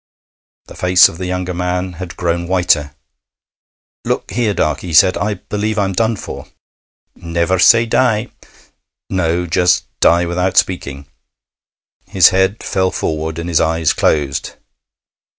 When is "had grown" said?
2.01-2.47